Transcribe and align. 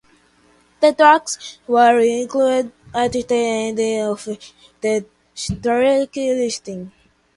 The 0.79 0.93
tracks 0.93 1.59
were 1.67 1.99
included 1.99 2.71
at 2.91 3.11
the 3.13 3.23
end 3.35 3.79
of 4.09 4.25
the 4.81 5.05
track 5.61 6.13
listing. 6.15 6.91